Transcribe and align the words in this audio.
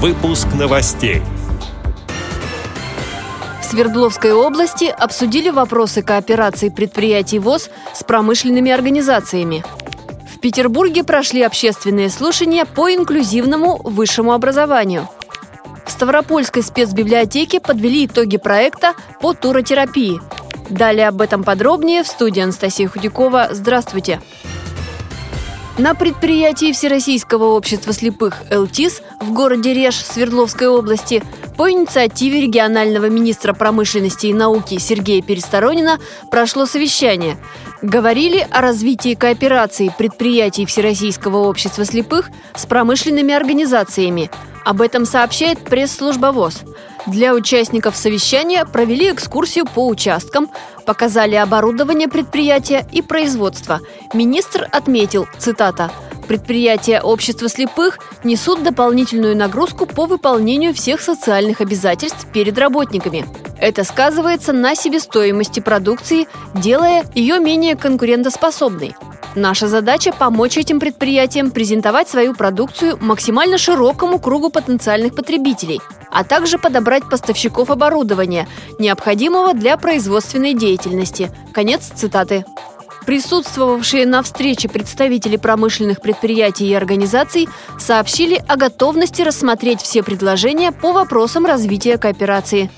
Выпуск 0.00 0.46
новостей. 0.56 1.22
В 3.60 3.64
Свердловской 3.64 4.32
области 4.32 4.84
обсудили 4.84 5.50
вопросы 5.50 6.02
кооперации 6.02 6.68
предприятий 6.68 7.40
ВОЗ 7.40 7.68
с 7.92 8.04
промышленными 8.04 8.70
организациями. 8.70 9.64
В 10.32 10.38
Петербурге 10.38 11.02
прошли 11.02 11.42
общественные 11.42 12.10
слушания 12.10 12.64
по 12.64 12.94
инклюзивному 12.94 13.80
высшему 13.82 14.34
образованию. 14.34 15.08
В 15.84 15.90
Ставропольской 15.90 16.62
спецбиблиотеке 16.62 17.58
подвели 17.58 18.06
итоги 18.06 18.36
проекта 18.36 18.94
по 19.20 19.34
туротерапии. 19.34 20.20
Далее 20.70 21.08
об 21.08 21.20
этом 21.20 21.42
подробнее 21.42 22.04
в 22.04 22.06
студии 22.06 22.40
Анастасия 22.40 22.86
Худякова. 22.86 23.48
Здравствуйте! 23.50 24.20
На 25.78 25.94
предприятии 25.94 26.72
Всероссийского 26.72 27.54
общества 27.54 27.92
слепых 27.92 28.42
«ЛТИС» 28.50 29.00
в 29.20 29.32
городе 29.32 29.72
Реж 29.72 29.94
Свердловской 29.94 30.66
области 30.66 31.22
по 31.56 31.70
инициативе 31.70 32.40
регионального 32.40 33.08
министра 33.08 33.52
промышленности 33.52 34.26
и 34.26 34.34
науки 34.34 34.78
Сергея 34.78 35.22
Пересторонина 35.22 36.00
прошло 36.32 36.66
совещание. 36.66 37.38
Говорили 37.80 38.44
о 38.50 38.60
развитии 38.60 39.14
кооперации 39.14 39.94
предприятий 39.96 40.66
Всероссийского 40.66 41.46
общества 41.46 41.84
слепых 41.84 42.28
с 42.56 42.66
промышленными 42.66 43.32
организациями. 43.32 44.32
Об 44.64 44.82
этом 44.82 45.06
сообщает 45.06 45.60
пресс-служба 45.60 46.32
ВОЗ. 46.32 46.64
Для 47.06 47.34
участников 47.34 47.96
совещания 47.96 48.64
провели 48.64 49.10
экскурсию 49.10 49.64
по 49.64 49.86
участкам, 49.86 50.50
показали 50.84 51.36
оборудование 51.36 52.08
предприятия 52.08 52.86
и 52.92 53.02
производства. 53.02 53.80
Министр 54.12 54.68
отметил, 54.72 55.26
цитата, 55.38 55.90
Предприятия 56.28 57.00
общества 57.00 57.48
слепых 57.48 57.98
несут 58.22 58.62
дополнительную 58.62 59.34
нагрузку 59.34 59.86
по 59.86 60.04
выполнению 60.04 60.74
всех 60.74 61.00
социальных 61.00 61.62
обязательств 61.62 62.26
перед 62.30 62.58
работниками. 62.58 63.24
Это 63.58 63.82
сказывается 63.82 64.52
на 64.52 64.74
себестоимости 64.74 65.60
продукции, 65.60 66.28
делая 66.54 67.06
ее 67.14 67.38
менее 67.38 67.76
конкурентоспособной. 67.76 68.94
Наша 69.34 69.68
задача– 69.68 70.12
помочь 70.18 70.56
этим 70.56 70.80
предприятиям 70.80 71.50
презентовать 71.50 72.08
свою 72.08 72.34
продукцию 72.34 72.98
максимально 73.00 73.58
широкому 73.58 74.18
кругу 74.18 74.50
потенциальных 74.50 75.14
потребителей, 75.14 75.80
а 76.10 76.24
также 76.24 76.58
подобрать 76.58 77.08
поставщиков 77.08 77.70
оборудования, 77.70 78.48
необходимого 78.78 79.54
для 79.54 79.76
производственной 79.76 80.54
деятельности. 80.54 81.30
Конец 81.52 81.90
цитаты. 81.94 82.44
Присутствовавшие 83.06 84.04
на 84.04 84.22
встрече 84.22 84.68
представители 84.68 85.38
промышленных 85.38 86.02
предприятий 86.02 86.68
и 86.68 86.74
организаций 86.74 87.48
сообщили 87.78 88.42
о 88.46 88.56
готовности 88.56 89.22
рассмотреть 89.22 89.80
все 89.80 90.02
предложения 90.02 90.72
по 90.72 90.92
вопросам 90.92 91.46
развития 91.46 91.96
кооперации. 91.96 92.70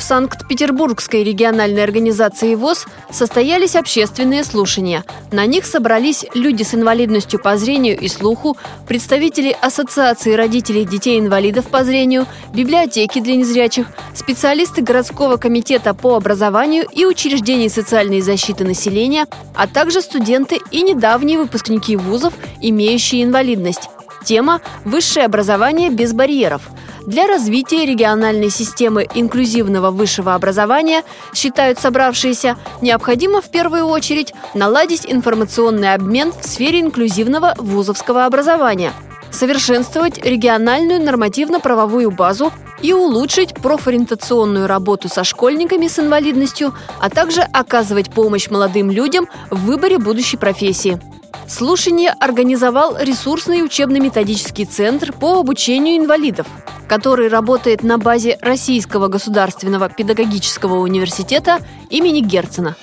В 0.00 0.02
Санкт-Петербургской 0.02 1.22
региональной 1.22 1.84
организации 1.84 2.54
ВОЗ 2.54 2.86
состоялись 3.10 3.76
общественные 3.76 4.44
слушания. 4.44 5.04
На 5.30 5.44
них 5.44 5.66
собрались 5.66 6.24
люди 6.32 6.62
с 6.62 6.74
инвалидностью 6.74 7.38
по 7.38 7.58
зрению 7.58 8.00
и 8.00 8.08
слуху, 8.08 8.56
представители 8.88 9.54
Ассоциации 9.60 10.32
родителей 10.32 10.86
детей-инвалидов 10.86 11.66
по 11.66 11.84
зрению, 11.84 12.24
библиотеки 12.54 13.20
для 13.20 13.36
незрячих, 13.36 13.88
специалисты 14.14 14.80
городского 14.80 15.36
комитета 15.36 15.92
по 15.92 16.16
образованию 16.16 16.86
и 16.90 17.04
учреждений 17.04 17.68
социальной 17.68 18.22
защиты 18.22 18.64
населения, 18.64 19.26
а 19.54 19.66
также 19.66 20.00
студенты 20.00 20.60
и 20.70 20.80
недавние 20.80 21.36
выпускники 21.36 21.94
вузов, 21.96 22.32
имеющие 22.62 23.22
инвалидность. 23.22 23.90
Тема 24.24 24.62
«Высшее 24.86 25.26
образование 25.26 25.90
без 25.90 26.14
барьеров». 26.14 26.70
Для 27.06 27.26
развития 27.26 27.86
региональной 27.86 28.50
системы 28.50 29.06
инклюзивного 29.14 29.90
высшего 29.90 30.34
образования, 30.34 31.02
считают 31.34 31.78
собравшиеся, 31.78 32.56
необходимо 32.82 33.40
в 33.40 33.50
первую 33.50 33.86
очередь 33.86 34.34
наладить 34.54 35.06
информационный 35.06 35.94
обмен 35.94 36.32
в 36.32 36.46
сфере 36.46 36.80
инклюзивного 36.80 37.54
вузовского 37.56 38.26
образования, 38.26 38.92
совершенствовать 39.30 40.18
региональную 40.18 41.02
нормативно-правовую 41.02 42.10
базу 42.10 42.52
и 42.82 42.92
улучшить 42.92 43.54
профориентационную 43.54 44.66
работу 44.66 45.08
со 45.08 45.24
школьниками 45.24 45.88
с 45.88 45.98
инвалидностью, 45.98 46.74
а 47.00 47.08
также 47.08 47.40
оказывать 47.40 48.10
помощь 48.10 48.50
молодым 48.50 48.90
людям 48.90 49.26
в 49.50 49.64
выборе 49.64 49.98
будущей 49.98 50.36
профессии. 50.36 51.00
Слушание 51.48 52.10
организовал 52.20 52.96
ресурсный 53.00 53.64
учебно-методический 53.64 54.66
центр 54.66 55.12
по 55.12 55.40
обучению 55.40 55.96
инвалидов, 55.96 56.46
который 56.90 57.28
работает 57.28 57.84
на 57.84 57.98
базе 57.98 58.36
Российского 58.42 59.06
государственного 59.06 59.88
педагогического 59.88 60.78
университета 60.78 61.60
имени 61.88 62.18
Герцена. 62.18 62.74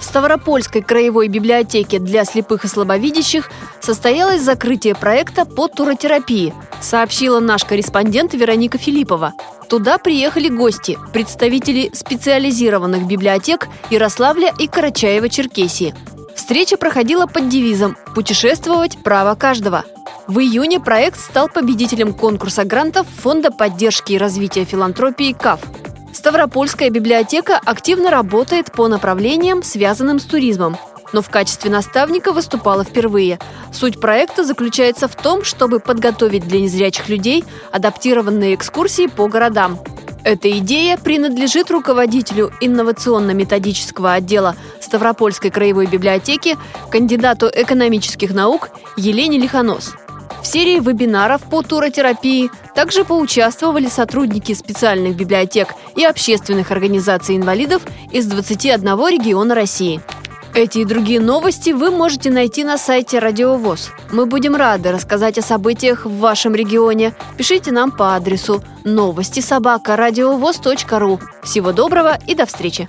В 0.00 0.04
Ставропольской 0.04 0.80
краевой 0.80 1.28
библиотеке 1.28 1.98
для 1.98 2.24
слепых 2.24 2.64
и 2.64 2.68
слабовидящих 2.68 3.50
состоялось 3.80 4.40
закрытие 4.40 4.94
проекта 4.94 5.44
по 5.44 5.68
туротерапии, 5.68 6.54
сообщила 6.80 7.40
наш 7.40 7.66
корреспондент 7.66 8.32
Вероника 8.32 8.78
Филиппова. 8.78 9.34
Туда 9.68 9.98
приехали 9.98 10.48
гости, 10.48 10.98
представители 11.12 11.90
специализированных 11.92 13.06
библиотек 13.06 13.68
Ярославля 13.90 14.50
и 14.58 14.66
Карачаева-Черкесии– 14.66 15.94
Встреча 16.34 16.76
проходила 16.76 17.26
под 17.26 17.48
девизом 17.48 17.96
«Путешествовать– 18.14 18.98
право 19.04 19.34
каждого». 19.34 19.84
В 20.32 20.38
июне 20.38 20.80
проект 20.80 21.20
стал 21.20 21.50
победителем 21.50 22.14
конкурса 22.14 22.64
грантов 22.64 23.06
Фонда 23.18 23.50
поддержки 23.50 24.12
и 24.12 24.18
развития 24.18 24.64
филантропии 24.64 25.36
КАФ. 25.38 25.60
Ставропольская 26.14 26.88
библиотека 26.88 27.60
активно 27.62 28.08
работает 28.10 28.72
по 28.72 28.88
направлениям, 28.88 29.62
связанным 29.62 30.18
с 30.18 30.24
туризмом, 30.24 30.78
но 31.12 31.20
в 31.20 31.28
качестве 31.28 31.70
наставника 31.70 32.32
выступала 32.32 32.82
впервые. 32.82 33.40
Суть 33.74 34.00
проекта 34.00 34.42
заключается 34.42 35.06
в 35.06 35.14
том, 35.16 35.44
чтобы 35.44 35.80
подготовить 35.80 36.48
для 36.48 36.62
незрячих 36.62 37.10
людей 37.10 37.44
адаптированные 37.70 38.54
экскурсии 38.54 39.08
по 39.08 39.28
городам– 39.28 39.80
эта 40.24 40.56
идея 40.58 40.98
принадлежит 40.98 41.70
руководителю 41.72 42.52
инновационно-методического 42.60 44.12
отдела 44.12 44.54
Ставропольской 44.80 45.50
краевой 45.50 45.86
библиотеки, 45.86 46.56
кандидату 46.90 47.50
экономических 47.52 48.32
наук 48.32 48.70
Елене 48.96 49.38
Лихонос. 49.38 49.94
В 50.42 50.46
серии 50.46 50.80
вебинаров 50.80 51.42
по 51.42 51.62
туротерапии 51.62 52.50
также 52.74 53.04
поучаствовали 53.04 53.86
сотрудники 53.86 54.52
специальных 54.54 55.16
библиотек 55.16 55.68
и 55.94 56.04
общественных 56.04 56.72
организаций 56.72 57.36
инвалидов 57.36 57.82
из 58.10 58.26
21 58.26 58.84
региона 59.08 59.54
России. 59.54 60.00
Эти 60.54 60.80
и 60.80 60.84
другие 60.84 61.18
новости 61.18 61.70
вы 61.70 61.90
можете 61.90 62.30
найти 62.30 62.62
на 62.62 62.76
сайте 62.76 63.20
Радиовоз. 63.20 63.90
Мы 64.10 64.26
будем 64.26 64.54
рады 64.54 64.92
рассказать 64.92 65.38
о 65.38 65.42
событиях 65.42 66.04
в 66.04 66.18
вашем 66.18 66.54
регионе. 66.54 67.14
Пишите 67.38 67.72
нам 67.72 67.90
по 67.90 68.14
адресу 68.14 68.62
новости 68.84 69.40
собака 69.40 69.96
ру. 69.96 71.20
Всего 71.42 71.72
доброго 71.72 72.18
и 72.26 72.34
до 72.34 72.44
встречи! 72.44 72.88